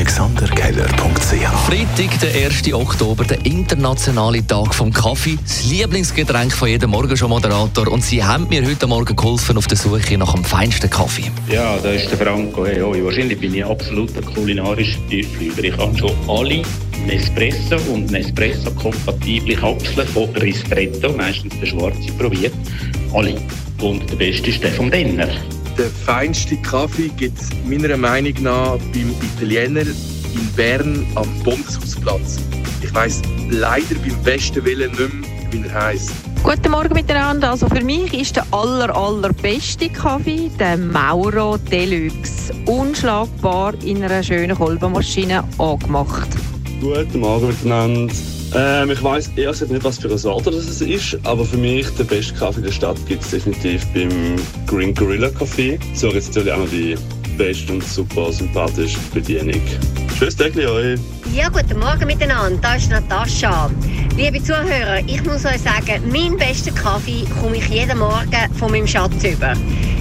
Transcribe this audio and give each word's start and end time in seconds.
AlexanderKeller.ch 0.00 1.66
Freitag, 1.66 2.20
der 2.20 2.46
1. 2.46 2.72
Oktober, 2.72 3.22
der 3.22 3.44
internationale 3.44 4.46
Tag 4.46 4.74
vom 4.74 4.90
Kaffee. 4.90 5.36
Das 5.42 5.66
Lieblingsgetränk 5.66 6.54
von 6.54 6.68
jedem 6.68 6.88
Morgenshow-Moderator. 6.92 7.86
Und 7.88 8.02
Sie 8.02 8.24
haben 8.24 8.48
mir 8.48 8.64
heute 8.64 8.86
Morgen 8.86 9.14
geholfen 9.14 9.58
auf 9.58 9.66
der 9.66 9.76
Suche 9.76 10.16
nach 10.16 10.32
dem 10.32 10.42
feinsten 10.42 10.88
Kaffee. 10.88 11.30
Ja, 11.52 11.76
da 11.76 11.90
ist 11.90 12.10
der 12.10 12.16
Franco. 12.16 12.64
Hey, 12.64 12.80
oh, 12.80 12.94
wahrscheinlich 13.04 13.38
bin 13.38 13.54
ich 13.54 13.62
absolut 13.62 14.16
ein 14.16 14.24
kulinarischer 14.24 15.06
Tiefflüger. 15.10 15.64
Ich 15.64 15.76
habe 15.76 15.98
schon 15.98 16.12
alle 16.26 16.62
Nespresso 17.06 17.76
und 17.92 18.10
Nespresso-kompatible 18.10 19.54
Kapseln 19.56 20.08
von 20.08 20.30
Ristretto, 20.36 21.12
meistens 21.12 21.52
der 21.60 21.66
schwarze, 21.66 22.10
probiert. 22.18 22.54
Alle. 23.12 23.34
Und 23.82 24.08
der 24.10 24.16
beste 24.16 24.48
ist 24.48 24.62
der 24.62 24.72
vom 24.72 24.90
Denner. 24.90 25.28
Der 25.80 25.88
feinste 25.88 26.58
Kaffee 26.58 27.08
gibt 27.16 27.40
es 27.40 27.48
meiner 27.64 27.96
Meinung 27.96 28.34
nach 28.42 28.76
beim 28.92 29.14
Italiener 29.22 29.80
in 29.80 30.52
Bern 30.54 31.06
am 31.14 31.26
Bundeshausplatz. 31.42 32.36
Ich 32.82 32.94
weiss 32.94 33.22
leider 33.48 33.94
beim 33.94 34.22
besten 34.22 34.62
Willen 34.62 34.90
nicht 34.90 35.00
mehr, 35.00 35.52
wie 35.52 35.66
er 35.66 35.84
heisst. 35.86 36.12
Guten 36.42 36.72
Morgen 36.72 36.92
miteinander. 36.92 37.52
Also 37.52 37.66
für 37.66 37.82
mich 37.82 38.12
ist 38.12 38.36
der 38.36 38.44
aller, 38.50 38.94
allerbeste 38.94 39.88
Kaffee 39.88 40.50
der 40.58 40.76
Mauro 40.76 41.56
Deluxe. 41.56 42.52
Unschlagbar 42.66 43.72
in 43.82 44.04
einer 44.04 44.22
schönen 44.22 44.54
Kolbenmaschine 44.58 45.44
angemacht. 45.56 46.28
Guten 46.82 47.20
Morgen 47.20 47.46
miteinander. 47.46 48.12
Ähm, 48.54 48.90
ich 48.90 49.02
weiss 49.02 49.30
ehrlich 49.36 49.60
nicht, 49.68 49.84
was 49.84 49.98
für 49.98 50.08
eine 50.08 50.18
Sorte 50.18 50.50
das 50.50 50.80
ist, 50.80 51.18
aber 51.24 51.44
für 51.44 51.56
mich 51.56 51.88
der 51.90 52.04
beste 52.04 52.34
Kaffee 52.34 52.62
der 52.62 52.72
Stadt 52.72 52.96
gibt 53.06 53.22
es 53.22 53.30
definitiv 53.30 53.86
beim 53.94 54.36
Green 54.66 54.94
Gorilla 54.94 55.28
Café. 55.28 55.78
So 55.94 56.08
jetzt 56.08 56.28
natürlich 56.28 56.52
auch 56.52 56.58
noch 56.58 56.68
die 56.68 56.96
beste 57.38 57.72
und 57.72 57.84
super 57.84 58.32
sympathische 58.32 58.98
Bedienung. 59.14 59.60
Tschüss, 60.18 60.36
Tägli 60.36 60.66
euch! 60.66 61.00
Ja, 61.32 61.48
guten 61.48 61.78
Morgen 61.78 62.06
miteinander. 62.06 62.58
Da 62.60 62.74
ist 62.74 62.90
Natascha. 62.90 63.70
Liebe 64.16 64.42
Zuhörer, 64.42 64.98
ich 65.06 65.24
muss 65.24 65.44
euch 65.44 65.60
sagen, 65.60 66.10
meinen 66.10 66.36
besten 66.36 66.74
Kaffee 66.74 67.24
komme 67.40 67.56
ich 67.56 67.68
jeden 67.68 67.98
Morgen 67.98 68.54
von 68.58 68.72
meinem 68.72 68.86
Schatz 68.86 69.22
über. 69.22 69.54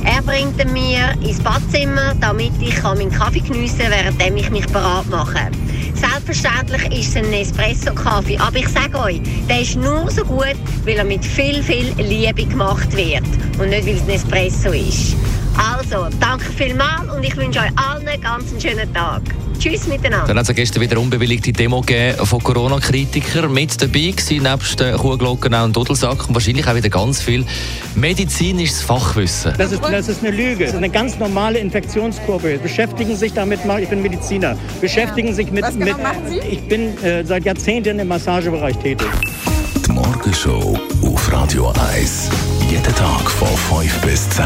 Er 0.03 0.21
bringt 0.25 0.59
ihn 0.59 0.73
mir 0.73 1.13
ins 1.21 1.39
Badzimmer, 1.39 2.15
damit 2.19 2.51
ich 2.59 2.81
meinen 2.81 3.11
Kaffee 3.11 3.41
geniessen 3.41 3.79
kann, 3.79 4.13
während 4.17 4.39
ich 4.39 4.49
mich 4.49 4.65
bereit 4.67 5.07
mache. 5.09 5.51
Selbstverständlich 5.99 6.99
ist 6.99 7.09
es 7.09 7.15
ein 7.17 7.33
Espresso-Kaffee, 7.33 8.37
aber 8.37 8.57
ich 8.57 8.69
sage 8.69 8.97
euch, 8.97 9.21
der 9.49 9.61
ist 9.61 9.75
nur 9.75 10.09
so 10.09 10.23
gut, 10.23 10.55
weil 10.85 10.97
er 10.97 11.03
mit 11.03 11.25
viel, 11.25 11.61
viel 11.61 11.93
Liebe 11.97 12.45
gemacht 12.45 12.95
wird 12.95 13.23
und 13.59 13.69
nicht, 13.69 13.85
weil 13.85 13.95
es 13.95 14.03
ein 14.03 14.09
Espresso 14.09 14.69
ist. 14.71 15.15
Also, 15.57 16.07
danke 16.19 16.45
vielmals 16.45 17.11
und 17.13 17.23
ich 17.23 17.35
wünsche 17.35 17.59
euch 17.59 17.71
allen 17.75 18.07
einen 18.07 18.21
ganz 18.21 18.45
schönen 18.61 18.93
Tag. 18.93 19.21
Tschüss 19.59 19.87
miteinander. 19.87 20.27
Dann 20.27 20.37
hat 20.39 20.49
es 20.49 20.55
gestern 20.55 20.81
wieder 20.81 20.97
unbewilligte 20.99 21.51
Demo 21.51 21.81
gegeben 21.81 22.25
von 22.25 22.41
Corona-Kritikern. 22.41 23.51
Mit 23.51 23.81
dabei 23.81 24.11
gewesen, 24.11 24.43
nebst 24.43 24.79
den 24.79 24.95
Kuhglocken 24.97 25.53
auch 25.53 25.65
ein 25.65 25.73
Dodelsack 25.73 26.27
und 26.29 26.33
wahrscheinlich 26.33 26.65
auch 26.67 26.75
wieder 26.75 26.89
ganz 26.89 27.21
viel 27.21 27.45
medizinisches 27.95 28.81
Fachwissen. 28.81 29.53
Das 29.57 29.71
ist, 29.71 29.83
das 29.83 30.07
ist 30.07 30.23
eine 30.23 30.35
Lüge. 30.35 30.65
Das 30.65 30.69
ist 30.71 30.77
eine 30.77 30.89
ganz 30.89 31.19
normale 31.19 31.59
Infektionskurve. 31.59 32.57
Beschäftigen 32.59 33.15
sich 33.15 33.33
damit, 33.33 33.59
ich 33.81 33.89
bin 33.89 34.01
Mediziner. 34.01 34.57
Beschäftigen 34.81 35.33
sich 35.33 35.51
mit, 35.51 35.63
Was 35.63 35.73
genau 35.73 35.85
mit 35.85 36.03
machen 36.03 36.23
Sie? 36.29 36.39
ich 36.39 36.61
bin 36.61 36.97
äh, 37.03 37.23
seit 37.25 37.45
Jahrzehnten 37.45 37.99
im 37.99 38.07
Massagebereich 38.07 38.77
tätig. 38.77 39.07
Die 39.85 39.91
Morgenshow 39.91 40.79
auf 41.03 41.31
Radio 41.33 41.73
1. 41.93 42.29
Jeden 42.69 42.95
Tag 42.95 43.29
von 43.29 43.47
5 43.81 44.01
bis 44.01 44.29
10. 44.29 44.45